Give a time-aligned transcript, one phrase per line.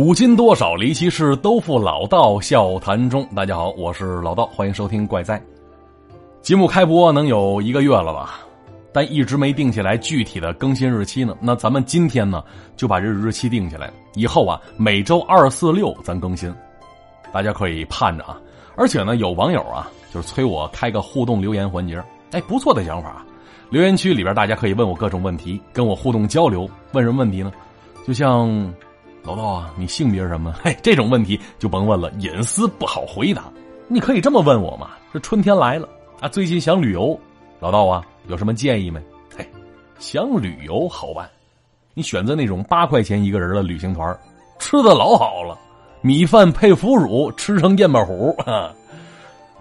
[0.00, 3.22] 古今多少离奇事，都付老道笑谈中。
[3.36, 5.38] 大家好，我是老道，欢迎收听《怪哉》。
[6.40, 8.40] 节目开播能有一个月了吧，
[8.94, 11.36] 但一直没定下来具体的更新日期呢。
[11.38, 12.42] 那咱们今天呢，
[12.78, 16.50] 就把这日期定下来，以后啊，每周二、四、六咱更新，
[17.30, 18.40] 大家可以盼着啊。
[18.76, 23.22] 而且呢，有网友啊，就是催我开个互动留言环节，哎，不错的想法。
[23.68, 26.66] 留言区里边大家可以问我各种问题，跟我互动交流。
[26.92, 27.52] 问什么问题呢？
[28.06, 28.48] 就像。
[29.22, 30.54] 老道啊，你性别是什么？
[30.62, 33.44] 嘿，这种问题就甭问了，隐私不好回答。
[33.86, 34.90] 你可以这么问我嘛？
[35.12, 35.88] 这春天来了
[36.20, 37.18] 啊，最近想旅游，
[37.58, 39.00] 老道啊，有什么建议没？
[39.36, 39.46] 嘿，
[39.98, 41.28] 想旅游好办，
[41.92, 44.18] 你选择那种八块钱一个人的旅行团，
[44.58, 45.58] 吃的老好了，
[46.00, 48.34] 米饭配腐乳，吃成燕巴虎。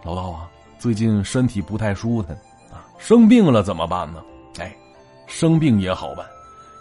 [0.03, 0.47] 老道啊，
[0.77, 2.33] 最近身体不太舒坦
[2.71, 4.23] 啊，生病了怎么办呢？
[4.59, 4.73] 哎，
[5.27, 6.25] 生病也好办，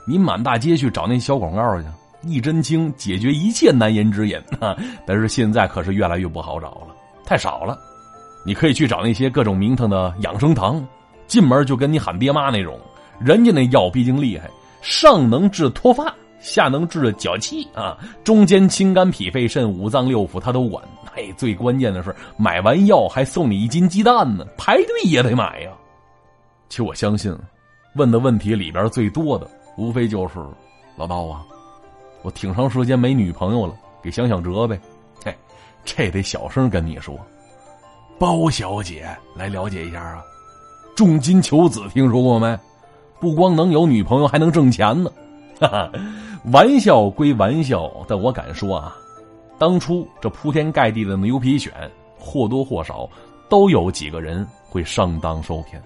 [0.07, 1.87] 你满大街去找那小广告去。
[2.23, 4.77] 一针清解决一切难言之隐啊！
[5.07, 6.95] 但是现在可是越来越不好找了，
[7.25, 7.79] 太少了。
[8.45, 10.85] 你可以去找那些各种名堂的养生堂，
[11.27, 12.79] 进门就跟你喊爹妈那种。
[13.21, 14.49] 人家那药毕竟厉害，
[14.81, 20.83] 上能治脱发，下能治脚气啊，中间心肝脾肺肾五脏六腑他都管。
[21.17, 25.71] 哎，最关键的是买完药还送你一斤鸡蛋呢，排队也得买呀。
[26.69, 27.37] 其实我相信，
[27.97, 30.35] 问的问题里边最多的，无非就是
[30.97, 31.45] 老道啊。
[32.23, 34.79] 我挺长时间没女朋友了，给想想辙呗。
[35.25, 35.35] 嘿，
[35.85, 37.19] 这得小声跟你说。
[38.19, 40.25] 包小姐来了解一下啊，
[40.97, 42.59] 重金求子听说过没？
[43.21, 45.11] 不光能有女朋友，还能挣钱呢。
[45.61, 45.93] 哈哈，
[46.53, 48.97] 玩笑归玩笑，但我敢说啊，
[49.59, 51.71] 当初这铺天盖地的牛皮癣，
[52.19, 53.09] 或多或少
[53.49, 55.83] 都有几个人会上当受骗。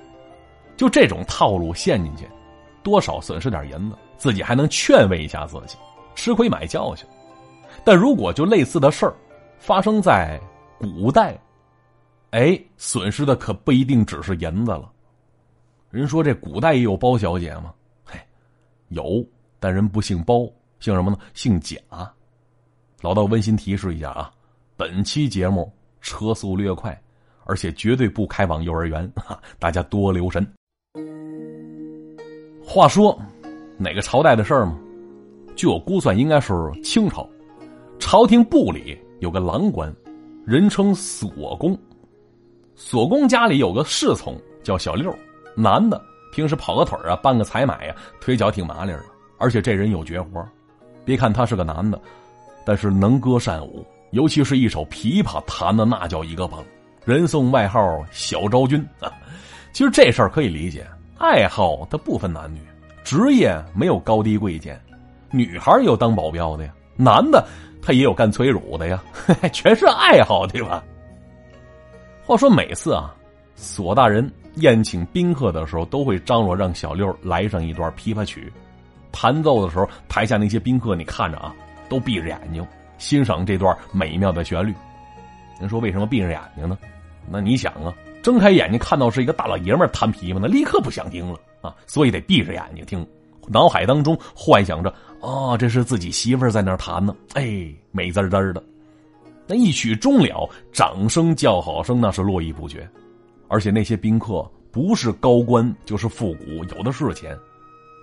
[0.76, 2.26] 就这种套路陷进去，
[2.82, 5.76] 多少损失点银子，自己还能劝慰一下自己。
[6.14, 7.06] 吃亏买教训，
[7.84, 9.14] 但如果就类似的事儿
[9.58, 10.40] 发生在
[10.78, 11.38] 古代，
[12.30, 14.90] 哎，损失的可不一定只是银子了。
[15.90, 17.72] 人说这古代也有包小姐吗？
[18.04, 18.18] 嘿，
[18.88, 19.24] 有，
[19.60, 20.48] 但人不姓包，
[20.80, 21.18] 姓什么呢？
[21.34, 21.76] 姓贾。
[23.00, 24.32] 老道温馨提示一下啊，
[24.76, 26.98] 本期节目车速略快，
[27.44, 29.10] 而且绝对不开往幼儿园，
[29.58, 30.46] 大家多留神。
[32.64, 33.20] 话说，
[33.76, 34.78] 哪个朝代的事儿吗？
[35.54, 36.52] 据我估算，应该是
[36.82, 37.28] 清朝，
[37.98, 39.94] 朝廷部里有个郎官，
[40.44, 41.78] 人称锁公。
[42.74, 45.14] 锁公家里有个侍从叫小六，
[45.54, 46.00] 男的，
[46.32, 49.04] 平时跑个腿啊，办个采买呀，腿脚挺麻利的。
[49.38, 50.44] 而且这人有绝活，
[51.04, 52.00] 别看他是个男的，
[52.64, 56.64] 但是能歌善舞，尤其是一首琵琶弹的那叫一个棒，
[57.04, 57.80] 人送外号
[58.10, 59.12] 小昭君啊。
[59.72, 60.86] 其实这事儿可以理解，
[61.18, 62.60] 爱好它不分男女，
[63.04, 64.80] 职业没有高低贵贱。
[65.32, 67.44] 女孩有当保镖的呀，男的
[67.80, 69.02] 他也有干催乳的呀，
[69.52, 70.84] 全是爱好，对吧？
[72.24, 73.12] 话说每次啊，
[73.56, 78.52] 索大人宴请宾客的时候，都会张罗让小六来上一段琵琶曲，
[79.10, 81.54] 弹奏的时候，台下那些宾客你看着啊，
[81.88, 82.64] 都闭着眼睛
[82.98, 84.72] 欣赏这段美妙的旋律。
[85.58, 86.78] 您说为什么闭着眼睛呢？
[87.28, 93.04] 那你想啊，睁开眼睛看到是一个大老爷们弹琵琶，那立刻不想听了啊，所以得闭着眼睛听。
[93.48, 98.62] 脑海当中幻想着，哦，这是自己媳妇在那弹呢，哎，美滋滋的。
[99.46, 102.88] 那一曲终了，掌声叫好声那是络绎不绝，
[103.48, 107.36] 而且那些宾客不是高官就是富贾，有的是钱。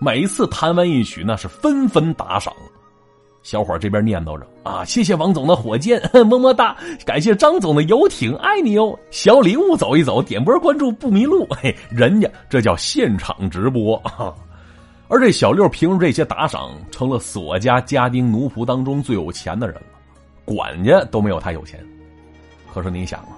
[0.02, 2.54] 每次弹完一曲，那是纷纷打赏。
[3.42, 6.78] 小伙这边念叨着啊，谢谢王总的火箭， 么么哒！
[7.06, 8.98] 感谢张总的游艇，爱你哦！
[9.12, 11.46] 小礼物走一走，点波关注不迷路。
[11.50, 14.34] 嘿，人家这叫现场直播啊。
[15.12, 19.82] 而这小六凭着这些打赏，成了索家家丁奴仆当中最有钱的人了，
[20.46, 21.84] 管家都没有他有钱。
[22.72, 23.36] 可是你想啊，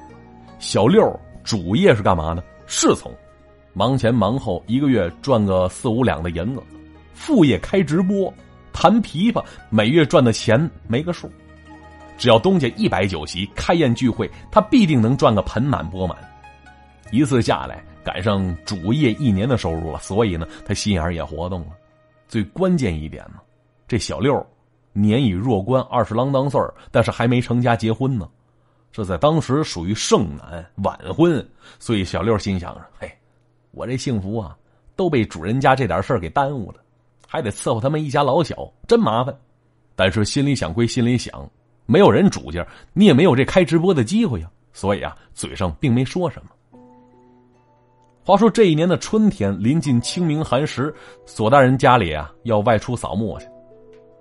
[0.59, 2.43] 小六主业是干嘛呢？
[2.67, 3.09] 侍从，
[3.71, 6.61] 忙前忙后，一个月赚个四五两的银子；
[7.13, 8.31] 副业开直播，
[8.73, 11.31] 弹琵琶，每月赚的钱没个数。
[12.17, 16.17] 只要东家一摆酒席、开宴聚会，他必定能赚个盆满钵满。
[17.11, 17.81] 一次下来。
[18.03, 21.67] 赶上主业一年的收入了，所以呢，他心眼也活动了。
[22.27, 23.39] 最关键一点呢，
[23.87, 24.45] 这小六
[24.93, 26.59] 年已弱冠二十郎当岁
[26.91, 28.27] 但是还没成家结婚呢，
[28.91, 31.45] 这在当时属于剩男晚婚，
[31.79, 33.11] 所以小六心想着：嘿，
[33.71, 34.57] 我这幸福啊，
[34.95, 36.77] 都被主人家这点事儿给耽误了，
[37.27, 39.35] 还得伺候他们一家老小，真麻烦。
[39.95, 41.49] 但是心里想归心里想，
[41.85, 46.51] 没有人主家，你也没有这开直播的机会呀，所以啊，嘴上并没说什么。
[48.23, 50.93] 话说这一年的春天，临近清明寒食，
[51.25, 53.47] 索大人家里啊要外出扫墓去。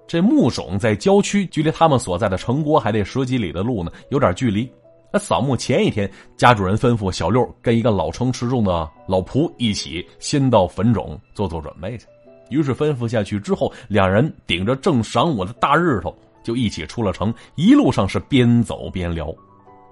[0.07, 4.69] 这墓冢在郊区，距离他们所在的城郭还得十几里的路呢，有点距离。
[5.13, 12.07] 那扫墓前一天，家主人吩咐小六跟一个老成持重的老仆一起先到坟冢做做准备去。
[12.49, 17.33] 于是吩咐下去之后，两人顶着正晌午的大日头，就一起出了城。
[17.55, 19.33] 一路上是边走边聊，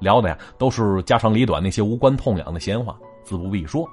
[0.01, 3.87] 聊的呀都是家长里短那些无关痛痒的闲话，自不必说。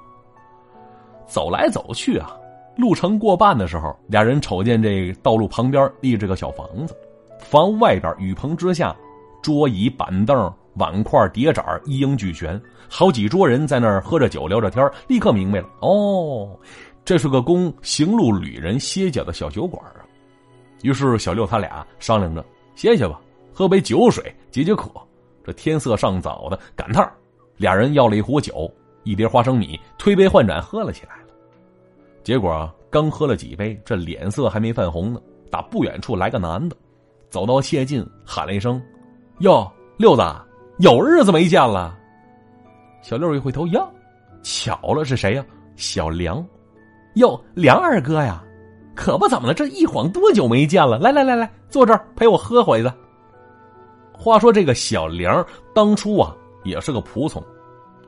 [1.26, 2.36] 走来走去啊，
[2.76, 6.96] 路程过半的时候，俩人瞅见这道路旁边立着个小房子，
[7.38, 8.94] 房屋外边雨棚之下，
[9.42, 10.52] 桌椅板凳。
[10.78, 16.54] 碗筷碟盏一应俱全，好几桌人在那儿喝着酒聊着天立刻明白了哦，
[17.02, 20.04] 这是个供行路旅人歇脚的小酒馆啊。
[20.82, 22.44] 于是小六他俩商量着
[22.74, 23.18] 歇歇吧，
[23.54, 24.90] 喝杯酒水解解渴。
[25.42, 27.10] 这天色尚早的赶趟
[27.56, 28.70] 俩人要了一壶酒，
[29.06, 31.28] 一碟花生米，推杯换盏喝了起来了。
[32.24, 36.76] 结果刚喝了几杯，这脸色还没泛红呢，打不远处来个男的，
[37.30, 38.82] 走到谢晋喊了一声
[39.38, 40.22] ：“哟，六子。”
[40.80, 41.96] 有日子没见了，
[43.00, 43.80] 小六一回头，呀，
[44.42, 45.42] 巧了，是谁呀？
[45.74, 46.46] 小梁，
[47.14, 48.44] 哟，梁二哥呀，
[48.94, 50.98] 可不怎么了，这一晃多久没见了？
[50.98, 52.92] 来来来来，坐这儿陪我喝会子。
[54.12, 55.42] 话说这个小梁
[55.74, 57.42] 当初啊也是个仆从，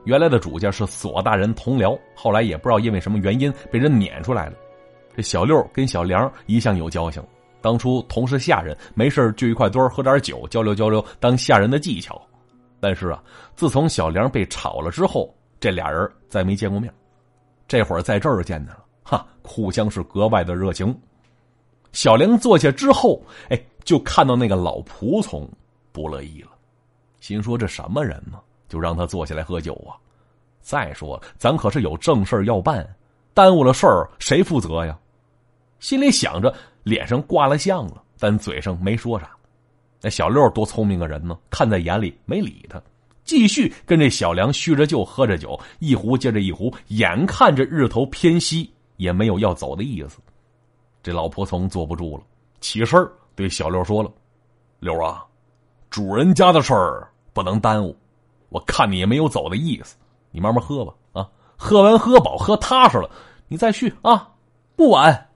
[0.05, 4.53] 原来的主家是索大人同僚，后来也不知道因为什么原因被人撵出来了。
[5.15, 7.21] 这小六跟小梁一向有交情，
[7.61, 12.19] 当初同是下人，没事聚一块堆喝点酒，交流交流当下人的技巧。
[12.79, 13.21] 但是啊，
[13.55, 16.91] 自从小梁被炒了之后，这俩人再没见过面。
[17.67, 20.97] 这会儿在这儿见面了，哈，互相是格外的热情。
[21.91, 25.47] 小梁坐下之后，哎，就看到那个老仆从
[25.91, 26.51] 不乐意了，
[27.19, 28.39] 心说这什么人呢？
[28.69, 29.99] 就让他坐下来喝酒啊。
[30.61, 32.87] 再说咱可是有正事要办，
[33.33, 34.97] 耽误了事儿谁负责呀？
[35.79, 39.31] 心里想着，脸上挂了相了，但嘴上没说啥。
[40.01, 42.81] 那小六多聪明个人呢，看在眼里没理他，
[43.23, 50.19] 继续跟这小梁叙着旧，喝着酒，一壶接着一壶，眼看着日头偏西，也没有要走的意思。
[51.01, 52.23] 这老仆从坐不住了，
[52.59, 54.11] 起身对小六说了
[54.79, 55.25] ：“六啊，
[55.89, 57.95] 主人家的事儿不能耽误，
[58.49, 59.95] 我看你也没有走的意思，
[60.31, 63.09] 你慢慢喝吧，啊，喝完喝饱喝踏实了，
[63.47, 64.29] 你再去啊，
[64.75, 65.27] 不晚。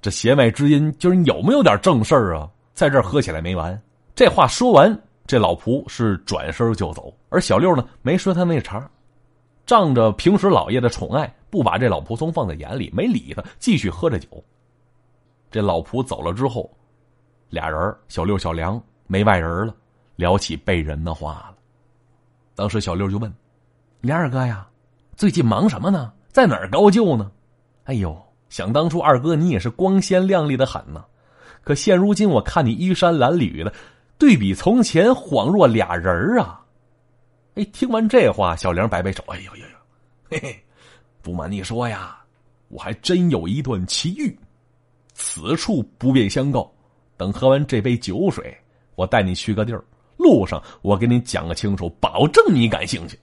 [0.00, 2.48] 这弦外之音，就是你有没有点正事啊？
[2.72, 3.80] 在这儿喝起来没完。”
[4.14, 8.88] 这话说完，这老仆是转身就走，而小六呢没说他那茬，
[9.66, 14.28] 仗着平时老爷的宠爱，不把这老仆从放在眼里，没理他，继续喝着酒。
[15.50, 16.68] 这老仆走了之后，
[17.50, 19.74] 俩人小六、小梁没外人了，
[20.16, 21.54] 聊起背人的话了。
[22.58, 23.32] 当时小六就问
[24.02, 24.66] ：“梁二哥呀，
[25.16, 26.12] 最近忙什么呢？
[26.32, 27.30] 在哪儿高就呢？”
[27.86, 31.04] 哎呦，想当初二哥你也是光鲜亮丽的很呢，
[31.62, 33.72] 可现如今我看你衣衫褴褛的。
[34.18, 36.60] 对比从前，恍若俩人啊！
[37.54, 39.76] 哎，听完这话，小梁摆摆手：“哎呦呦呦，
[40.28, 40.64] 嘿嘿，
[41.22, 42.18] 不瞒你说呀，
[42.66, 44.36] 我还真有一段奇遇，
[45.14, 46.68] 此处不便相告。
[47.16, 48.52] 等喝完这杯酒水，
[48.96, 49.84] 我带你去个地儿，
[50.28, 53.18] 路上我给你讲个清楚，保证你感兴趣。”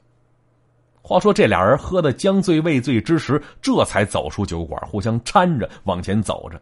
[1.04, 6.60] 话说这俩人喝的将醉未醉之时，这才走出酒馆，互相搀着往前走着。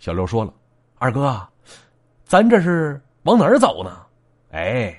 [0.00, 0.52] 小刘说了
[0.98, 1.40] ：“二哥，
[2.24, 3.90] 咱这是？”往哪儿走呢？
[4.52, 4.96] 哎，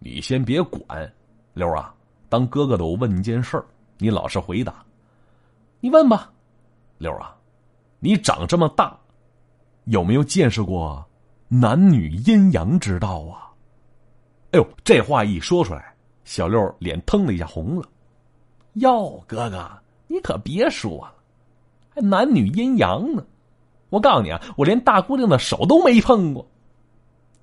[0.00, 1.12] 你先别管，
[1.54, 1.94] 六啊，
[2.28, 3.62] 当哥哥的我问你件事，
[3.98, 4.84] 你老实回答。
[5.78, 6.32] 你问吧，
[6.98, 7.36] 六啊，
[8.00, 8.98] 你长这么大，
[9.84, 11.04] 有没有见识过
[11.46, 13.51] 男女阴阳之道啊？
[14.52, 15.94] 哎呦，这话一说出来，
[16.24, 17.88] 小六脸腾的一下红了。
[18.74, 19.70] 哟，哥哥，
[20.06, 21.14] 你可别说了，
[21.94, 23.24] 还男女阴阳呢？
[23.88, 26.46] 我告诉你啊，我连大姑娘的手都没碰过。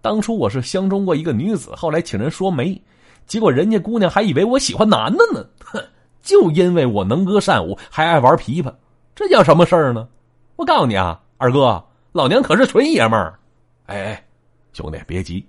[0.01, 2.79] 当初我是相中过一个女子，后来请人说媒，
[3.25, 5.45] 结果人家姑娘还以为我喜欢男的呢。
[5.63, 5.83] 哼，
[6.21, 8.73] 就因为我能歌善舞，还爱玩琵琶，
[9.13, 10.07] 这叫什么事儿呢？
[10.55, 13.39] 我告诉你啊，二哥，老娘可是纯爷们儿。
[13.87, 14.23] 哎，
[14.73, 15.45] 兄弟别急，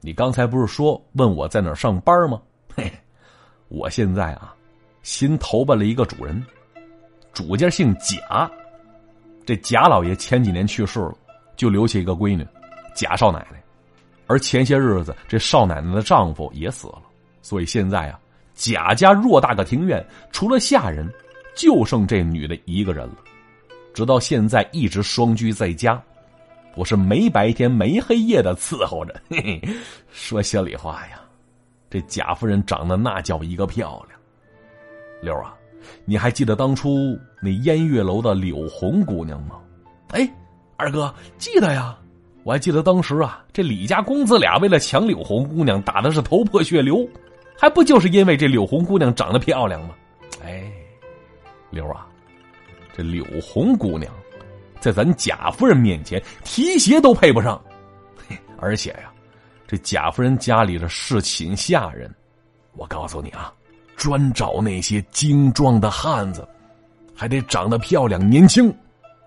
[0.00, 2.40] 你刚才不是说问我在哪儿上班吗？
[2.74, 2.90] 嘿，
[3.68, 4.54] 我现在啊，
[5.02, 6.42] 新投奔了一个主人，
[7.32, 8.50] 主家姓贾，
[9.44, 11.14] 这贾老爷前几年去世了，
[11.54, 12.46] 就留下一个闺女，
[12.94, 13.62] 贾少奶奶。
[14.26, 17.02] 而前些日子，这少奶奶的丈夫也死了，
[17.42, 18.18] 所以现在啊，
[18.54, 20.02] 贾家偌大个庭院，
[20.32, 21.06] 除了下人，
[21.54, 23.16] 就剩这女的一个人了。
[23.92, 26.00] 直到现在，一直双居在家，
[26.76, 29.14] 我是没白天没黑夜的伺候着。
[29.28, 29.68] 嘿嘿，
[30.10, 31.20] 说心里话呀，
[31.88, 34.18] 这贾夫人长得那叫一个漂亮。
[35.20, 35.54] 六啊，
[36.04, 39.56] 你还记得当初那烟月楼的柳红姑娘吗？
[40.08, 40.28] 哎，
[40.76, 41.96] 二哥记得呀。
[42.42, 47.06] 我还记得当时啊，这李家公子俩为了抢柳红姑娘，打的是头破血流，
[47.54, 49.94] 还不就是因为这柳红姑娘长得漂亮吗？
[50.42, 50.72] 哎，
[51.68, 52.06] 刘啊，
[52.96, 54.10] 这柳红姑娘，
[54.80, 57.60] 在咱贾夫人面前提鞋都配不上，
[58.58, 59.12] 而且呀，
[59.66, 62.12] 这贾夫人家里的侍寝下人，
[62.72, 63.52] 我告诉你啊，
[63.96, 66.48] 专找那些精壮的汉子，
[67.14, 68.74] 还得长得漂亮、年轻，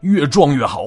[0.01, 0.85] 越壮越好。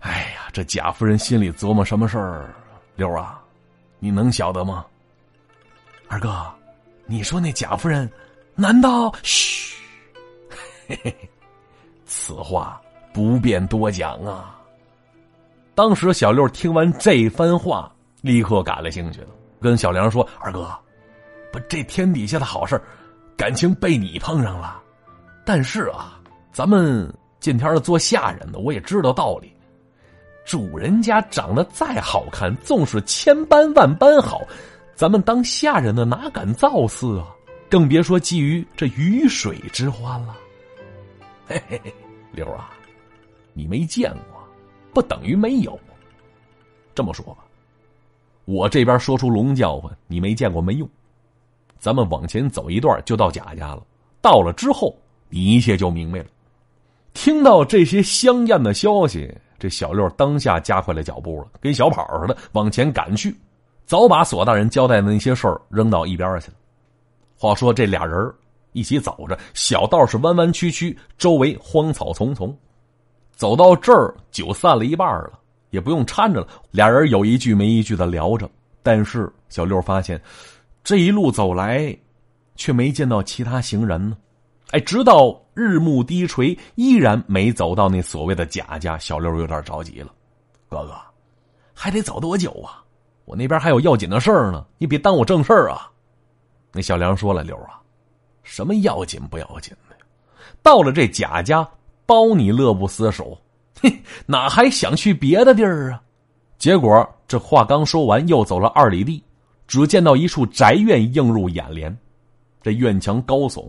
[0.00, 2.54] 哎呀，这贾夫人心里琢磨什么事儿？
[2.96, 3.42] 六啊，
[3.98, 4.86] 你能晓得吗？
[6.08, 6.46] 二哥，
[7.06, 8.10] 你说那贾夫人，
[8.54, 9.12] 难道？
[9.22, 9.76] 嘘，
[10.88, 11.30] 嘿嘿，
[12.06, 12.79] 此话
[13.12, 14.56] 不便多讲啊。
[15.74, 17.90] 当时小六听完这番话，
[18.20, 19.28] 立刻感了兴趣了，
[19.60, 20.68] 跟小梁说：“二哥，
[21.52, 22.80] 不，这天底下的好事
[23.36, 24.80] 感情被你碰上了。
[25.44, 26.20] 但是啊，
[26.52, 29.52] 咱们见天的做下人的，我也知道道理。”
[30.44, 34.42] 主人家长得再好看，纵使千般万般好，
[34.94, 37.26] 咱们当下人的哪敢造次啊？
[37.70, 40.36] 更别说觊觎这鱼水之欢了。
[41.46, 41.94] 嘿嘿嘿，
[42.32, 42.70] 刘啊，
[43.52, 44.42] 你没见过，
[44.92, 45.78] 不等于没有。
[46.94, 47.44] 这么说吧，
[48.44, 50.88] 我这边说出龙叫唤，你没见过没用。
[51.78, 53.82] 咱们往前走一段，就到贾家了。
[54.20, 54.94] 到了之后，
[55.28, 56.26] 你一切就明白了。
[57.14, 59.32] 听到这些香艳的消息。
[59.58, 63.36] 这小六当下加快了脚步了，跟小跑似的往前赶去，
[63.84, 66.54] 早把索大人交代的那些事儿扔到一边去了。
[67.36, 68.32] 话说这俩人
[68.72, 72.56] 一起走着，小道是弯弯曲曲，周围荒草丛丛。
[73.40, 75.32] 走到这儿，酒散了一半了，
[75.70, 76.48] 也不用搀着了。
[76.72, 78.46] 俩人有一句没一句的聊着，
[78.82, 80.20] 但是小六发现，
[80.84, 81.96] 这一路走来，
[82.54, 84.14] 却没见到其他行人呢。
[84.72, 85.40] 哎，直到。
[85.52, 88.96] 日暮低垂，依然没走到那所谓的贾家。
[88.96, 90.10] 小六有点着急了，
[90.70, 90.94] 哥哥，
[91.74, 92.82] 还得走多久啊？
[93.26, 95.90] 我那边还有要紧的事儿呢，你别耽误正事儿啊！
[96.72, 97.80] 那小梁说了：“六啊，
[98.42, 99.96] 什么要紧不要紧的？
[100.62, 101.68] 到了这贾家，
[102.10, 103.38] 包你乐不思蜀。
[103.80, 106.02] 嘿，哪还想去别的地儿啊？”
[106.58, 109.22] 结果这话刚说完，又走了二里地，
[109.68, 111.96] 只见到一处宅院映入眼帘，
[112.62, 113.64] 这院墙高耸。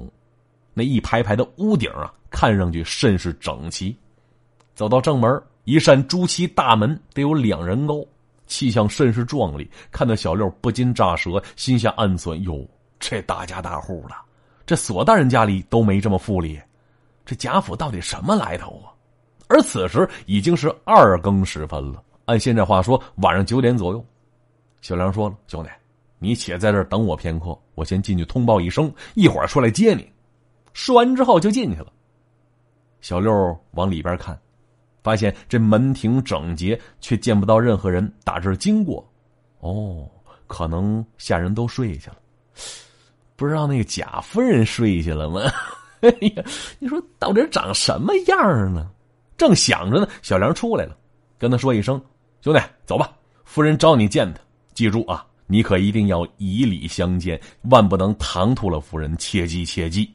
[0.74, 3.96] 那一排排的屋顶啊，看上去甚是整齐。
[4.74, 8.04] 走到正门，一扇朱漆大门得有两人高，
[8.48, 9.70] 气象甚是壮丽。
[9.92, 12.68] 看到小六不禁咋舌，心下暗算：哟，
[13.00, 14.16] 这大家大户的，
[14.66, 16.60] 这索大人家里都没这么富丽。
[17.32, 18.92] 这贾府到底什么来头啊？
[19.48, 24.06] 而此时已经是二更时分了，按现在话说，晚上九点左右。
[24.82, 25.70] 小梁说了：“兄弟，
[26.20, 30.12] 你且在这等我片刻，我先进去通报一声，一会儿出来接你。”
[30.74, 31.88] 说完之后就进去了。
[33.00, 34.38] 小六往里边看，
[35.02, 39.10] 发现这门庭整洁，却见不到任何人打这经过。
[39.60, 40.06] 哦，
[40.48, 42.18] 可能下人都睡下了，
[43.38, 45.40] 不知道那个贾夫人睡下了吗？
[46.02, 46.44] 哎呀，
[46.80, 48.90] 你说到底长什么样呢？
[49.38, 50.96] 正想着呢，小梁出来了，
[51.40, 52.00] 跟他说一声
[52.42, 53.12] ：“兄弟，走吧，
[53.44, 54.40] 夫人招你见他。
[54.74, 57.40] 记住啊，你可一定要以礼相见，
[57.70, 60.12] 万不能唐突了夫人，切记切记。”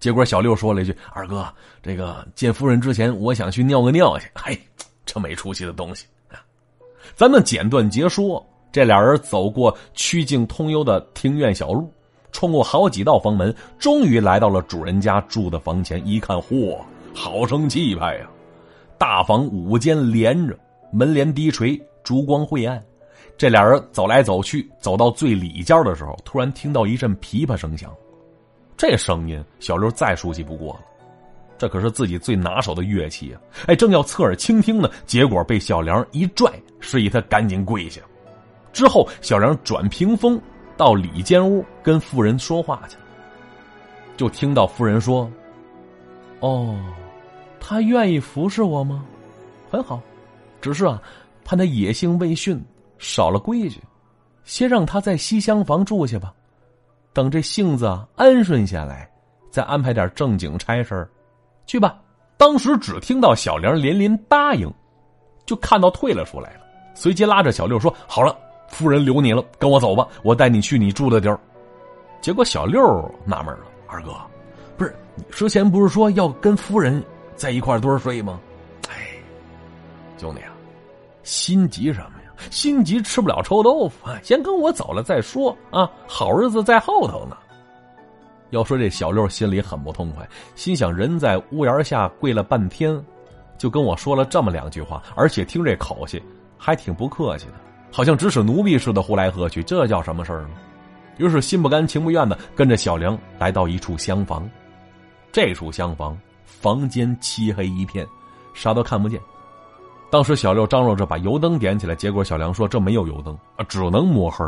[0.00, 1.46] 结果小六说了一句：“二哥，
[1.82, 4.58] 这个见夫人之前，我想去尿个尿去。”嘿，
[5.04, 6.42] 这没出息的东西啊！
[7.14, 11.92] 咱们简短截说，这俩人走过曲径通幽的庭院小路，
[12.32, 16.04] 冲过好几道房门，终于来到了主人家住的房前。
[16.04, 16.76] 一看，嚯，
[17.14, 18.26] 好生气派呀！
[18.98, 20.58] 大房五间连着，
[20.90, 22.82] 门帘低垂，烛光晦暗。
[23.36, 27.92] 这俩人走来走去，走到最里间的时候，突然听到一阵琵琶声响。
[28.76, 30.80] 这声音，小刘再熟悉不过了，
[31.58, 33.40] 这可是自己最拿手的乐器啊！
[33.66, 38.00] 哎，正要侧耳倾听呢，结果被小梁一拽，示意他赶紧跪下。
[38.72, 40.40] 之后，小梁转屏风
[40.82, 43.02] 到里间屋跟夫人说话去了，
[44.16, 45.30] 就听到夫人说
[46.42, 46.76] ：“哦，
[47.60, 49.04] 他愿意服侍我吗？
[49.70, 50.00] 很好，
[50.60, 51.00] 只是啊，
[51.44, 52.60] 怕他野性未驯，
[52.98, 53.80] 少了规矩，
[54.42, 56.34] 先让他在西厢房住下吧。”
[57.14, 57.86] 等这性子
[58.16, 59.08] 安顺下来，
[59.52, 61.08] 再安排点正经差事
[61.64, 61.96] 去吧。
[62.36, 64.68] 当时只听到小梁连连答应，
[65.46, 66.62] 就看到退了出来了。
[66.92, 68.36] 随即拉着小六说：“好了，
[68.72, 71.38] 夫人留你了，跟我走吧，我带你去你住的地儿。”
[72.20, 72.80] 结果小六
[73.24, 74.12] 纳闷了：“二哥，
[74.76, 77.02] 不是你之前不是说要跟夫人
[77.36, 78.40] 在一块堆睡吗？”
[78.90, 79.14] 哎，
[80.18, 80.52] 兄弟啊，
[81.22, 82.32] 心急什么呀？
[82.50, 85.88] 心急吃不了臭豆腐啊，先跟我走了再说啊！
[86.08, 87.36] 好日子在后头呢。
[88.50, 93.02] 要说这小六心里很不痛快，心想人在屋檐下跪了半天，
[93.56, 96.22] 就跟我说了这么两句话，而且听这口气，
[96.58, 97.54] 还挺不客气的，
[97.92, 100.50] 好像指使奴婢似的呼来喝去，这叫什么事儿呢？
[101.18, 104.48] 于是心不甘情不愿的跟着小梁来到一处厢房。
[105.30, 108.06] 这处厢房房间漆黑一片，
[108.54, 109.20] 啥都看不见。
[110.10, 114.44] 当时小六张罗着把油灯点起来，结果小梁说这没有油灯啊，只能摸黑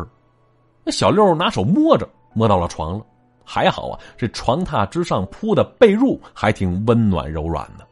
[0.82, 3.04] 那小六拿手摸着，摸到了床了。
[3.44, 7.86] 还好啊，这床榻之上铺的被褥还挺温暖柔软的。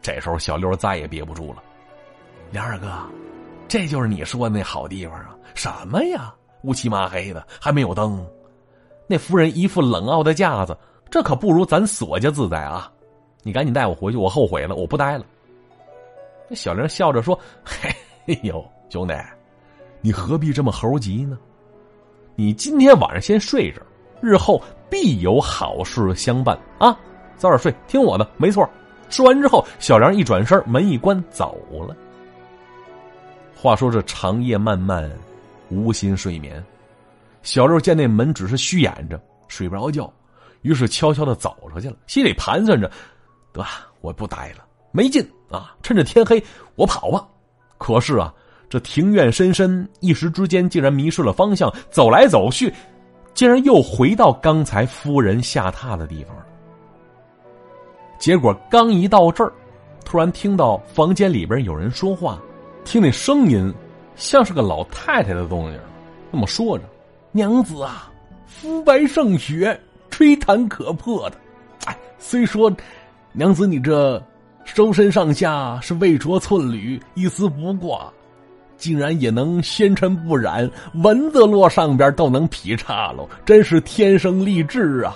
[0.00, 1.62] 这时候小六再也憋不住了
[2.50, 2.88] ：“梁二哥，
[3.68, 5.36] 这就是你说的那好地方啊？
[5.54, 6.34] 什么呀？
[6.62, 8.26] 乌漆麻黑的，还没有灯。
[9.06, 10.76] 那夫人一副冷傲的架子，
[11.10, 12.90] 这可不如咱索家自在啊！
[13.42, 15.24] 你赶紧带我回去，我后悔了，我不待了。”
[16.48, 17.38] 这小梁笑着说
[18.26, 19.14] ：“嘿呦，兄弟，
[20.00, 21.38] 你何必这么猴急呢？
[22.34, 23.82] 你今天晚上先睡着。”
[24.20, 24.60] 日后
[24.90, 26.98] 必有好事相伴啊！
[27.36, 28.68] 早点睡，听我的，没错。
[29.08, 31.56] 说完之后，小梁一转身，门一关，走
[31.86, 31.96] 了。
[33.60, 35.10] 话说这长夜漫漫，
[35.68, 36.64] 无心睡眠，
[37.42, 40.12] 小六见那门只是虚掩着，睡不着觉，
[40.62, 42.88] 于是悄悄的走出去了，心里盘算着：
[43.52, 43.66] 得，
[44.00, 45.74] 我不待了，没劲啊！
[45.82, 46.40] 趁着天黑，
[46.76, 47.26] 我跑吧。
[47.78, 48.32] 可是啊，
[48.68, 52.72] 这庭院深深，一时之间竟然迷失了方向，走来走去。
[53.34, 56.46] 竟然又回到刚才夫人下榻的地方了。
[58.20, 59.52] 结果刚一到这儿，
[60.04, 62.40] 突然听到房间里边有人说话，
[62.90, 63.70] 听那声音
[64.16, 65.78] 像是个老太太的动静。
[66.30, 66.84] 那么说着
[67.32, 68.10] ：“娘子啊，
[68.46, 69.78] 肤白胜雪，
[70.08, 71.36] 吹弹可破的。
[71.84, 72.74] 哎，虽说
[73.32, 74.22] 娘子你这
[74.64, 78.10] 周身上下是未着寸缕，一丝不挂。”
[78.78, 83.28] 竟然也能纤尘不染，蚊子落上边都能劈叉喽！
[83.44, 85.14] 真是天生丽质啊！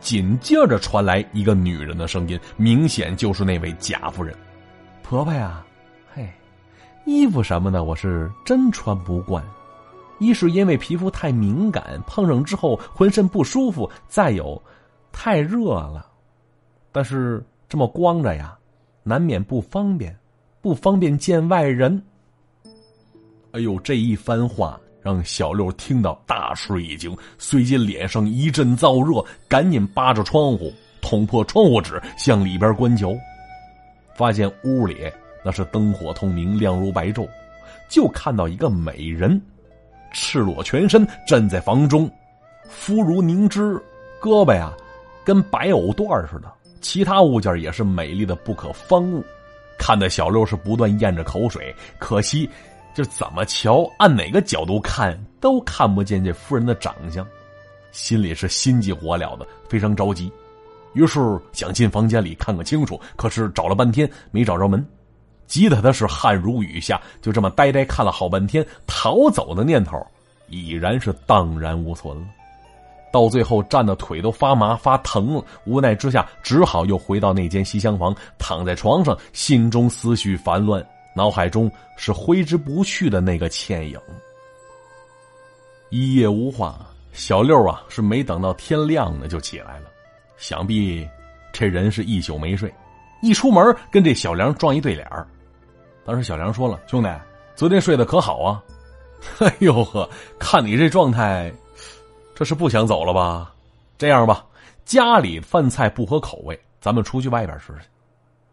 [0.00, 4.34] 紧接着传来一个女人的声音，明显就是那位贾夫人。
[5.02, 5.62] 婆婆呀，
[7.04, 9.44] 衣服什么的我是真穿不惯，
[10.18, 14.60] 一是因为皮肤太敏感，碰上之后浑身不舒服；再有，
[15.10, 16.06] 太热了。
[16.92, 18.56] 但是这么光着呀，
[19.02, 20.16] 难免不方便，
[20.60, 22.00] 不方便见外人。
[23.50, 33.12] 哎呦，这一番话让小六听到大吃一惊，随即脸上一阵燥热，赶紧扒着窗户，捅破窗户纸向里边观瞧，
[34.14, 35.10] 发现屋里
[35.44, 37.28] 那是灯火通明，亮如白昼，
[37.88, 39.40] 就看到一个美人，
[40.12, 42.10] 赤裸全身站在房中，
[42.68, 43.74] 肤如凝脂，
[44.20, 44.72] 胳膊呀
[45.24, 49.24] 跟白藕段似的，其他物件也是美丽的不可方物，
[49.78, 52.48] 看的小六是不断咽着口水，可惜。
[52.94, 57.26] 就怎么瞧，按哪个角度看都看不见这夫人的长相，
[57.90, 60.30] 心里是心急火燎的，非常着急。
[60.92, 61.18] 于是
[61.54, 64.86] 想进房间里看个清楚，可是找了半天没找着门，
[65.52, 66.98] 急得他是汗如雨下。
[67.20, 70.02] 就这么呆呆看了好半天，逃走的念头
[70.48, 72.24] 已然是荡然无存了。
[73.12, 80.82] 到最后站的腿都发麻发疼了，无奈之下只好又回到那间西厢房，躺在床上，心中思绪烦乱。
[81.14, 84.00] 脑海中是挥之不去的那个倩影。
[85.90, 86.80] 一夜无话，
[87.12, 89.90] 小六啊是没等到天亮呢就起来了，
[90.38, 91.06] 想必
[91.52, 92.72] 这人是一宿没睡。
[93.20, 95.06] 一出门跟这小梁撞一对脸
[96.04, 97.08] 当时小梁说了：“兄弟，
[97.54, 98.62] 昨天睡得可好啊？”
[99.38, 101.52] 哎呦呵，看你这状态，
[102.34, 103.54] 这是不想走了吧？
[103.96, 104.44] 这样吧，
[104.84, 107.88] 家里饭菜不合口味，咱们出去外边吃去。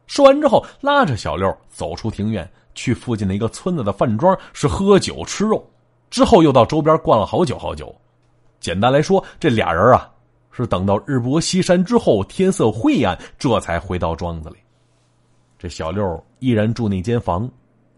[0.06, 5.68] 说完之后，拉着小六走出庭院，去附近的一个村子的饭庄，是喝酒吃肉。
[6.12, 7.96] 之后又到周边逛了好久好久。
[8.60, 10.08] 简单来说，这俩人啊，
[10.52, 14.58] 是等到日薄西山之后，天色晦暗，这才回到庄子里。
[15.60, 17.48] 这小六依然住那间房，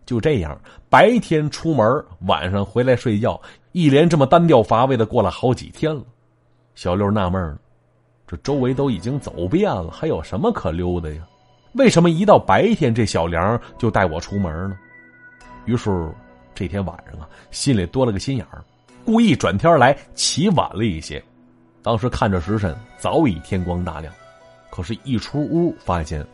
[0.04, 3.40] 就这样，白天出门，晚上回来睡觉，
[3.72, 6.02] 一连这么单调乏味的过了好几天了。
[6.74, 7.60] 小六纳闷了，
[8.26, 11.22] 这周围都已经走遍了，还有什么可溜的呀？
[11.74, 14.78] 为什么一到白天这小梁就带我出门呢？
[15.66, 16.12] 于是
[16.56, 18.64] 这天晚上啊，心里多了个心眼儿，
[19.06, 21.24] 故意转天来起晚了一些。
[21.84, 24.12] 当时看着时辰，早已天光大亮，
[24.72, 26.26] 可是，一出屋发现，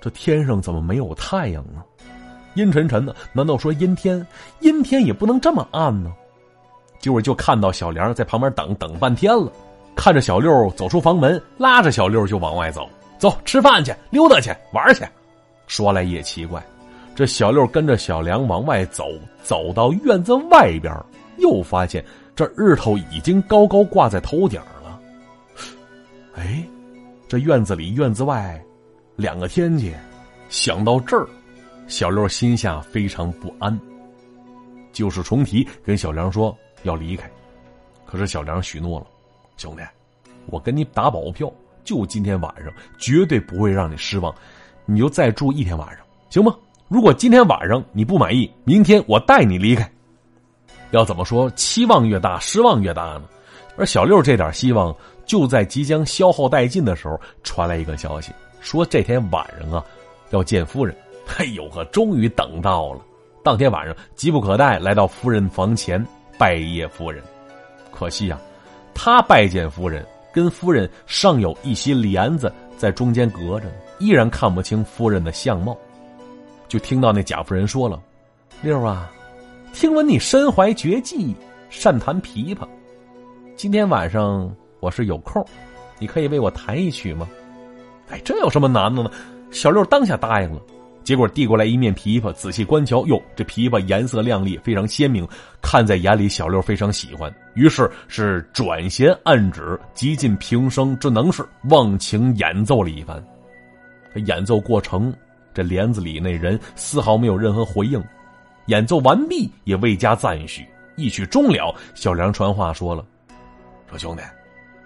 [0.00, 1.82] 这天上怎么没有太阳呢？
[2.54, 4.26] 阴沉沉的，难道说阴天？
[4.60, 6.12] 阴天也不能这么暗呢。
[6.98, 9.52] 结果就看到小梁在旁边等等半天了，
[9.94, 12.88] 看着小六走出房门，拉着小六就往外走。
[13.18, 15.04] 走，吃饭去，溜达去，玩去。
[15.66, 16.64] 说来也奇怪，
[17.14, 19.04] 这小六跟着小梁往外走，
[19.42, 20.92] 走到院子外边，
[21.36, 25.00] 又发现这日头已经高高挂在头顶了。
[26.36, 26.64] 哎，
[27.28, 28.60] 这院子里院子外，
[29.18, 29.92] 两个天气。
[30.48, 31.28] 想到这儿，
[31.88, 33.76] 小六心下非常不安，
[34.92, 37.28] 旧事重提，跟小梁说要离开。
[38.06, 39.06] 可是小梁许诺了，
[39.56, 39.82] 兄弟，
[40.46, 41.52] 我跟你打保票，
[41.82, 44.32] 就今天晚上绝对不会让你失望，
[44.86, 46.56] 你就再住一天晚上，行吗？
[46.86, 49.90] 如果今天晚上你不满意，明天我带你离开。
[50.92, 51.50] 要怎么说？
[51.50, 53.24] 期望越大，失望越大呢？
[53.76, 59.84] 而小六这点希望，就在即将消耗殆尽的时候，传来一个消息，说这天晚上啊，
[60.30, 60.96] 要见夫人。
[61.36, 63.00] 哎呦呵，终于等到了！
[63.44, 66.04] 当天晚上，急不可待来到夫人房前
[66.38, 67.22] 拜谒夫人。
[67.92, 68.40] 可惜啊，
[68.94, 75.76] 他拜见夫人，跟夫人尚有一些帘子在中间隔着，依然看不清夫人的相貌。
[76.66, 78.02] 就听到那贾夫人说了
[78.62, 79.10] ：“六啊，
[79.72, 81.34] 听闻你身怀绝技，
[81.70, 82.66] 善弹琵琶，
[83.54, 85.44] 今天晚上我是有空，
[85.98, 87.28] 你可以为我弹一曲吗？”
[88.10, 89.10] 哎，这有什么难的呢？
[89.50, 90.60] 小六当下答应了。
[91.04, 95.26] 结果递过来一面琵琶，仔细观瞧，哟，这琵琶颜色亮丽，非常鲜明，
[95.62, 97.34] 看在眼里，小六非常喜欢。
[97.54, 103.24] 于是是转弦按指，极尽平生之能事，忘情演奏了一番。
[104.26, 105.10] 演奏过程，
[105.54, 108.02] 这帘子里那人丝毫没有任何回应。
[108.66, 110.66] 演奏完毕，也未加赞许。
[110.96, 113.02] 一曲终了，小梁传话说了
[113.88, 114.22] ：“说兄弟，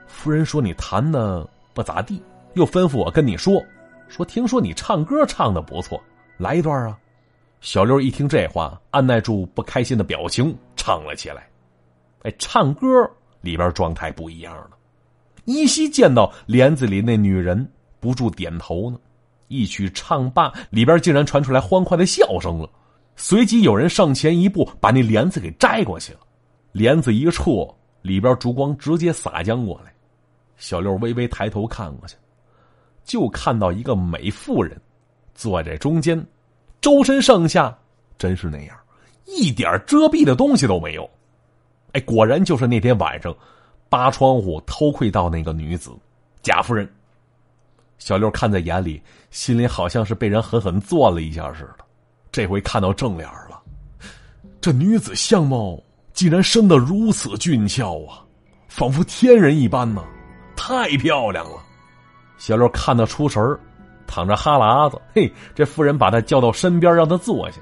[0.06, 2.22] 夫人说你弹的不咋地，
[2.54, 3.64] 又吩咐我跟你说，
[4.08, 6.02] 说听说你唱歌唱的不错。”
[6.38, 6.98] 来一段啊！
[7.60, 11.48] 小六一听这话，按耐住不开心的表情，唱了起来。
[12.22, 12.88] 哎，唱歌
[13.40, 14.70] 里边状态不一样了。
[15.44, 18.98] 依稀见到帘子里那女人不住点头呢。
[19.48, 22.68] 一曲唱罢，里边竟然传出来欢快的笑声了。
[23.14, 26.20] 随即有人上前一步，把那帘子给摘过去了。
[26.72, 27.68] 帘子一撤，
[28.00, 29.92] 里边烛光直接洒将过来。
[30.56, 32.16] 小六微微抬头看过去，
[33.04, 34.80] 就看到一个美妇人。
[35.34, 36.24] 坐在中间，
[36.80, 37.76] 周身上下
[38.18, 38.76] 真是那样，
[39.24, 41.08] 一点遮蔽的东西都没有。
[41.92, 43.34] 哎，果然就是那天晚上
[43.88, 45.90] 扒窗户偷窥到那个女子
[46.42, 46.88] 贾夫人。
[47.98, 51.84] 小六看在眼里，心里好像是被人狠狠攥了一下似的。
[52.30, 53.60] 这回看到正脸了，
[54.60, 55.80] 这女子相貌
[56.12, 58.24] 竟然生得如此俊俏啊，
[58.68, 60.04] 仿佛天人一般呢，
[60.56, 61.61] 太漂亮了。
[62.42, 63.56] 小六看得出神儿。
[64.04, 67.60] 淌着哈喇子，嘿，这妇人把他叫到身边，让他坐下。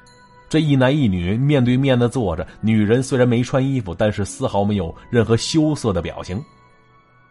[0.49, 6.43] 这一男一女面对面的坐着，女人虽然没穿衣服，但是丝毫没有任何羞涩的表情。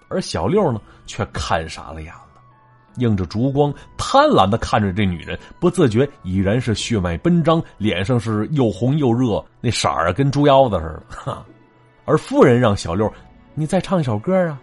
[0.10, 2.40] 而小六呢，却看傻了眼了，
[2.98, 11.04] 映着烛光，贪婪的看着这女人，不自觉已然是血脉奔张，脸上是又红又热，那色儿跟猪腰子似的。
[11.10, 11.44] 哈，
[12.06, 13.12] 而夫人让小六，
[13.56, 14.58] 你再唱一首歌啊。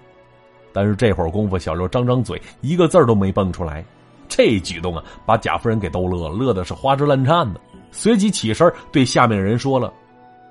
[0.76, 3.82] 但是这会儿功夫，小六张张嘴，一个字都没蹦出来。
[4.28, 7.58] 这举动啊，把贾夫人给逗乐了，乐的是花枝乱颤的。
[7.90, 9.90] 随即起身对下面人说了：“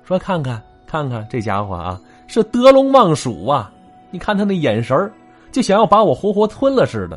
[0.02, 3.72] 说看看看看，这家伙啊，是得陇望蜀啊！
[4.10, 5.08] 你看他那眼神
[5.52, 7.16] 就想要把我活活吞了似的。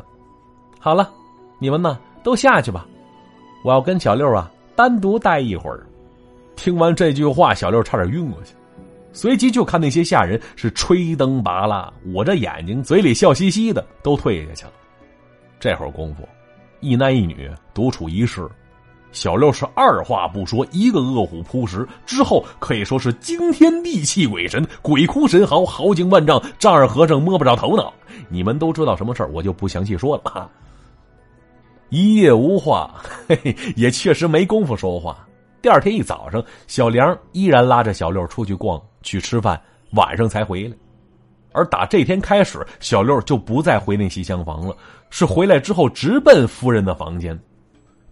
[0.78, 1.10] 好了，
[1.58, 2.86] 你们呢都下去吧，
[3.64, 5.84] 我要跟小六啊单独待一会儿。”
[6.54, 8.54] 听完这句话，小六差点晕过去。
[9.12, 14.72] 随即就看那些下人是吹灯拔蜡，捂着眼睛，嘴里笑嘻嘻的，都退下去了。
[15.58, 16.28] 这会儿功夫。
[16.80, 18.48] 一男一女独处一室，
[19.12, 27.92] 小六是二话不说，一个饿虎扑食之后，可以说是惊天地泣鬼神，鬼哭神嚎，豪情万丈，丈二和尚摸不着头脑。
[28.28, 30.50] 你们都知道什么事我就不详细说了。
[31.90, 32.94] 一夜无话，
[33.28, 35.26] 嘿嘿，也确实没工夫说话。
[35.60, 39.60] 第二天一早上，小梁依然拉着小六出去逛，去吃饭，
[39.92, 40.76] 晚上才回来。
[41.52, 44.76] 而打这天开始，小六就不再回那西厢房了，
[45.10, 47.38] 是回来之后直奔夫人的房间。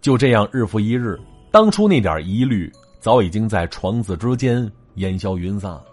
[0.01, 1.18] 就这样，日复一日，
[1.51, 5.85] 当初那点疑虑早已经在床子之间烟消云散了。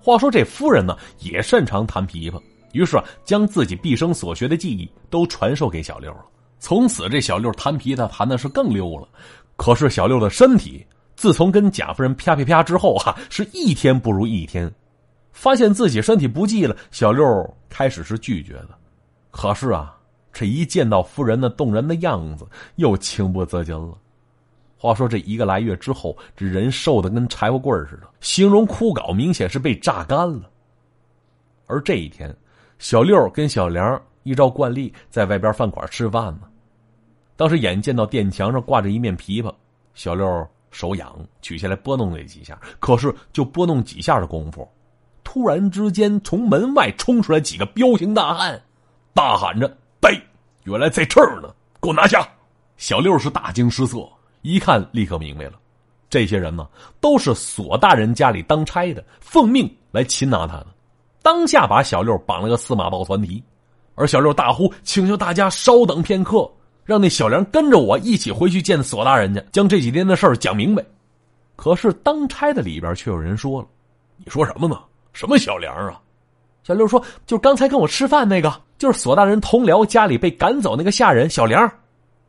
[0.00, 2.40] 话说这夫人呢，也擅长弹琵琶，
[2.72, 6.24] 于是啊，将自己毕生所学的技艺都传授给小六了。
[6.58, 9.06] 从此，这小六弹琵琶弹的是更溜了。
[9.56, 10.84] 可是小六的身体，
[11.16, 14.72] 自从跟贾夫人啪啪啪之后啊，是一天不如一天。
[15.32, 17.24] 发现自己身体不济了，小六
[17.68, 18.70] 开始是拒绝的。
[19.32, 19.98] 可是啊，
[20.32, 22.46] 这一见到夫人那动人的样子，
[22.76, 23.98] 又情不自禁了。
[24.76, 30.48] 话说这一个来月之后，这人瘦的跟柴火棍似的，形容枯槁，明显是被榨干了。
[31.66, 32.34] 而这一天，
[32.78, 36.42] 小六跟小梁依照惯例在外边饭馆吃饭呢。
[37.34, 39.52] 当时眼见到店墙上挂着一面琵琶，
[39.94, 44.68] 小六手痒，取下来拨弄了几下，可是就拨弄几下的功夫。
[45.22, 48.60] 突然之间，从门外冲出来几个彪形大汉，
[49.14, 49.68] 大喊着
[50.02, 50.20] ：“逮！
[50.64, 51.48] 原来在这儿呢！
[51.80, 52.28] 给我拿下！”
[52.76, 54.06] 小六是大惊失色，
[54.42, 55.52] 一看立刻明白了，
[56.10, 56.68] 这些人呢
[57.00, 60.66] 都是索大人家里当差的，奉命来擒拿他的。
[61.22, 63.42] 当下把小六绑了个司马抱团提，
[63.94, 66.50] 而小六大呼：“请求大家稍等片刻，
[66.84, 70.84] 让那小梁跟着我一起回去见索大人家，将这几天的事儿讲明白。”
[71.56, 73.68] 可是当差的里边却有人说了
[74.18, 74.78] ：“你说什么呢？
[75.12, 76.00] 什么小梁啊？”
[76.64, 81.70] 小六说：“就刚才跟我吃饭那个，就是索大人同僚家里被赶走那个下人小梁。”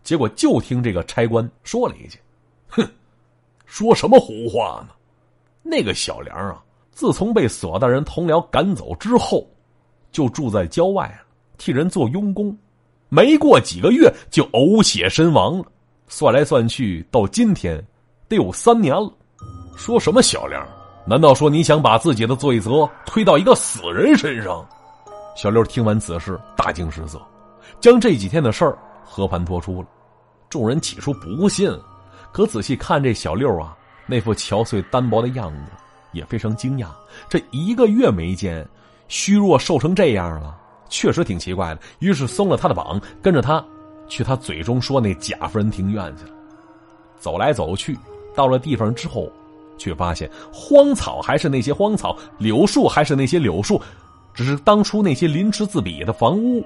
[0.04, 2.20] 结果就听这个差官说了一句
[2.70, 2.88] ：“哼，
[3.66, 4.94] 说什么胡话呢？
[5.64, 9.48] 那个小梁啊，自从被索大人同僚赶走之后，
[10.12, 11.26] 就住在郊外了，
[11.58, 12.56] 替人做佣工。
[13.16, 15.66] 没过几个月就呕血身亡了。
[16.08, 17.82] 算来算去，到今天
[18.28, 19.10] 得有三年了。
[19.78, 20.68] 说什么小梁？”
[21.08, 24.68] 难道说你想把自己的罪责推到一个死人身上？
[25.36, 27.22] 小六听完此事，大惊失色，
[27.80, 29.88] 将这几天的事儿和盘托出了。
[30.50, 31.72] 众人起初不信，
[32.32, 35.72] 可仔细看这小六啊，那副憔悴单薄的样子，
[36.12, 36.88] 也非常惊讶。
[37.30, 38.68] 这一个月没见，
[39.08, 40.58] 虚弱瘦成这样了，
[40.90, 41.82] 确实挺奇怪的。
[42.00, 43.64] 于是松了他的绑，跟着他
[44.08, 46.32] 去他嘴中说那贾夫人庭院去了。
[47.20, 47.98] 走来走去，
[48.36, 49.32] 到了地方之后。
[49.78, 53.82] 却发现荒草还是那些荒草，柳树还是那些柳树，
[54.34, 56.64] 只是当初那些鳞池栉比的房屋，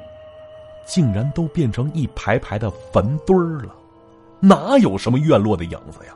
[0.86, 3.74] 竟然都变成一排排的坟堆儿了，
[4.40, 6.14] 哪有什么院落的影子呀？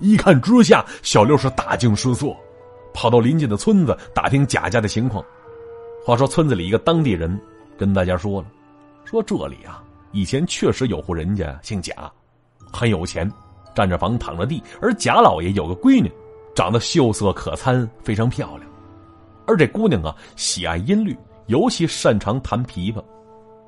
[0.00, 2.34] 一看之下，小六是大惊失色，
[2.94, 5.22] 跑到邻近的村子打听贾家的情况。
[6.06, 7.40] 话说村子里一个当地人
[7.78, 8.48] 跟大家说了，
[9.06, 12.12] 说这里啊，以前确实有户人家姓贾，
[12.70, 13.30] 很有钱。
[13.74, 16.12] 占着房，躺着地，而贾老爷有个闺女，
[16.54, 18.70] 长得秀色可餐，非常漂亮。
[19.46, 23.02] 而这姑娘啊，喜爱音律，尤其擅长弹琵琶。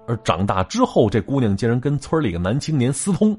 [0.07, 3.37] 而长大之后，这姑娘竟然跟村里个男青年私通，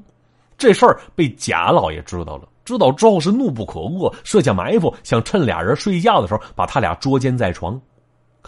[0.58, 2.48] 这事儿被贾老爷知道了。
[2.66, 7.80] 知道之后是怒不可遏，设下埋伏，想趁俩人睡觉的时候把他俩捉奸在床。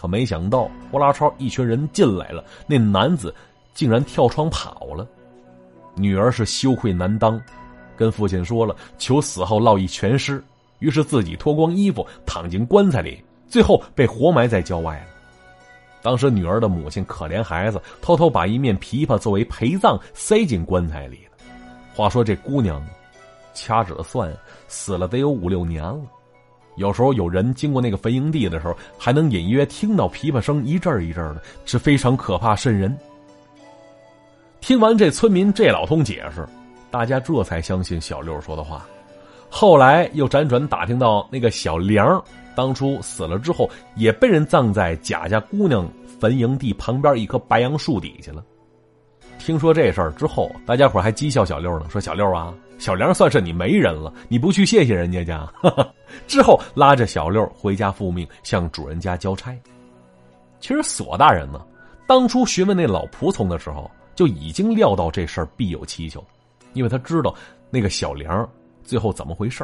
[0.01, 3.31] 可没想到，呼啦超一群人进来了，那男子
[3.75, 5.07] 竟然跳窗跑了。
[5.93, 7.39] 女儿是羞愧难当。
[7.95, 10.43] 跟父亲说了，求死后落一全尸，
[10.79, 15.05] 于是自己脱光衣服躺进棺材里，最后被活埋在郊外了。
[16.01, 21.19] 当时女儿的母亲可怜孩子，偷偷把一面琵琶作为陪葬塞进棺材里。
[21.93, 22.83] 话说这姑娘，
[23.53, 24.35] 掐指算
[24.67, 26.01] 死了得有五六年了。
[26.75, 32.97] 有时候有人经过那个坟营地的时候，还能隐约听到琵琶声一阵一阵的，是非常可怕渗人。
[34.59, 36.47] 听完这村民这老通解释。
[36.89, 38.85] 大家这才相信小六说的话，
[39.49, 42.21] 后来又辗转打听到那个小梁
[42.53, 48.43] 当初死了之后，也被人葬在贾家姑娘坟营地旁边一棵白杨树底下了。
[49.39, 55.47] 听说这事儿之后，大家伙还讥笑小六呢，说小六啊，小梁算是你媒人了，你不去谢谢人家家。
[56.25, 59.55] 之后拉着小六回家复命，向主人家交差。
[60.59, 61.63] 其实索大人呢，
[62.07, 66.23] 当初询问那老仆从的时候，就已经料到这事儿必有蹊跷。
[66.73, 67.35] 因为他知道
[67.69, 68.49] 那个小梁
[68.83, 69.63] 最后怎么回事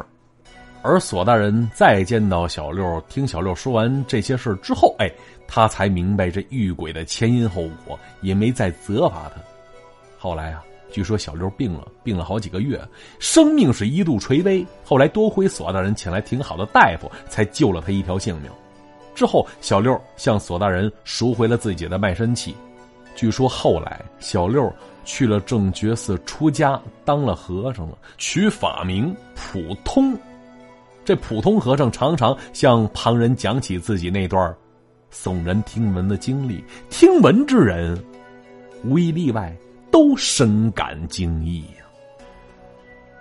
[0.82, 5.10] 而索大人再见到小六，听小六说完这些事之后，哎，
[5.48, 9.42] 他才明白这遇鬼的前因后果，也没再责罚他。
[10.16, 12.80] 后来啊，据说小六病了，病了好几个月，
[13.18, 14.66] 生命是一度垂危。
[14.84, 18.50] 后来多亏索大人请来挺好的大夫，才救了他一条性命。
[19.14, 22.54] 之后，小六向索大人赎回了自己的卖身契。
[23.14, 24.72] 据说后来小六。
[25.04, 30.14] 去了正觉寺出家，当了和尚了，取法名普通。
[31.02, 34.54] 这普通和尚常常向旁人讲起自己那段
[35.10, 37.98] 耸人听闻的经历，听闻之人
[38.84, 39.56] 无一例外
[39.90, 41.84] 都深感惊异呀。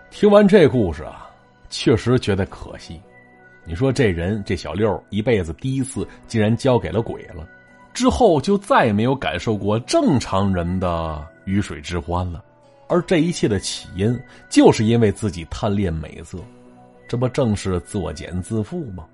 [0.10, 1.30] 听完这故事啊，
[1.70, 3.02] 确实觉得可惜。
[3.66, 7.48] 你说这人这小六一辈子第一次竟然交给了鬼了，
[7.94, 11.28] 之后就再也没有感受过正常人的。
[11.46, 12.44] 鱼水之欢了，
[12.90, 16.38] 而这一切的起因，就是因为自己贪恋美色，
[17.08, 19.06] 这不正是作茧自缚吗？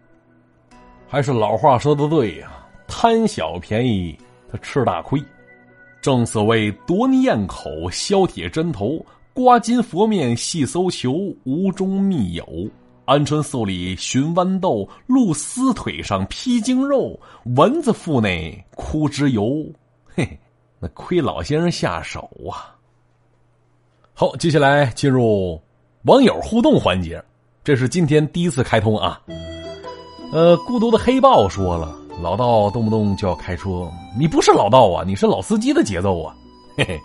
[1.07, 2.51] 还是老话说的对呀，
[2.87, 4.17] 贪小便宜
[4.51, 5.23] 他吃大亏。
[6.03, 12.45] 正所谓夺泥咽口，削铁针头，刮金佛面细搜求，无中密有。
[13.05, 17.17] 鹌鹑宿里寻豌豆，鹿丝腿上披精肉，
[17.55, 19.65] 蚊子腹内枯脂油。
[20.05, 20.39] 嘿嘿。
[20.77, 22.75] 那亏老先生下手啊！
[24.13, 25.57] 好，接下来进入
[26.03, 27.23] 网友互动环节，
[27.63, 29.21] 这是今天第一次开通啊。
[30.33, 36.33] 呃，孤独的黑豹说了，老道动不动就要开车，你不是老道啊，你是老司机的节奏啊！
[36.77, 37.01] 嘿嘿，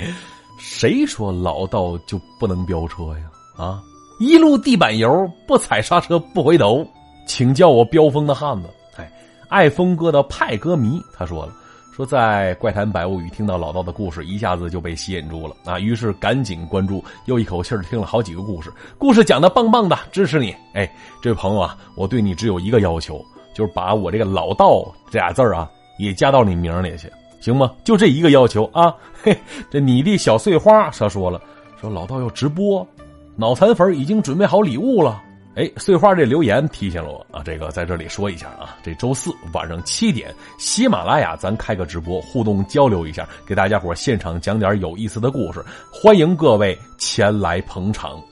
[0.60, 3.24] 谁说老道就不能飙车呀？
[3.56, 3.82] 啊，
[4.20, 6.86] 一路地板油，不踩刹车不回头，
[7.26, 8.68] 请叫我飙风的汉子。
[8.96, 9.10] 哎，
[9.48, 11.52] 爱峰哥的派歌迷他说了，
[11.92, 20.54] 说在怪谈百物语听到老道的故事，一下子就被吸引住了啊，于是赶紧关注，又一口气听了好几个故事，故事讲的棒棒的，支持你。
[20.74, 20.88] 哎，
[21.20, 23.20] 这位朋友啊，我对你只有一个要求，
[23.58, 25.68] 就是把我这个老道这俩字啊
[25.98, 27.10] 也加到你名里去。
[27.40, 27.72] 行吗？
[27.82, 28.94] 就这一个要求啊！
[29.20, 29.36] 嘿，
[29.68, 31.40] 这你的小碎花他说了，
[31.80, 32.86] 说老道要直播，
[33.34, 35.20] 脑残粉已经准备好礼物了。
[35.56, 48.22] 哎，碎花这留言提醒了我啊，这个在这里说一下啊，这周四晚上七点，喜马拉雅咱开个直播，互动交流一下，给大家伙现场讲点有意思的故事，欢迎各位前来捧场。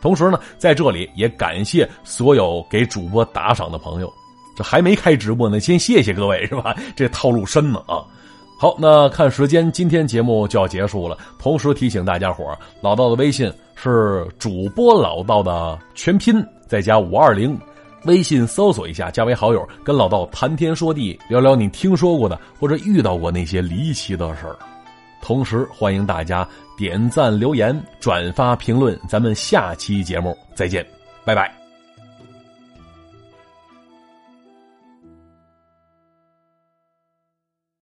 [0.00, 4.10] 同时呢，在这里也感谢所有给主播打赏的朋友，
[4.62, 6.74] 还没开直播呢，先谢谢各位是吧？
[6.94, 8.04] 这套路深呢啊！
[8.58, 11.16] 好，那看时间，今天节目就要结束了。
[11.38, 17.58] 同时提醒大家伙老道的微信是主播老道的全拼，再加五二零，
[18.04, 24.56] 微信搜索一下，加为好友，跟老道谈天说地，聊聊你听说过的或者遇到过那些离奇的事儿。
[25.22, 26.46] 同时欢迎大家
[26.76, 28.98] 点赞、留言、转发、评论。
[29.08, 30.86] 咱们下期节目再见，
[31.24, 31.59] 拜拜。